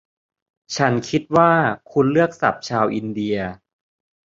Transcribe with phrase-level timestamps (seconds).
[0.75, 1.51] ฉันคิดว่า
[1.91, 3.37] คุณเลือกศัพท์ชาวอินเดีย